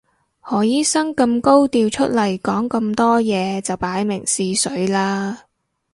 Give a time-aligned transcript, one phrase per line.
[0.41, 5.43] 何醫生咁高調出嚟講咁多嘢就擺明試水啦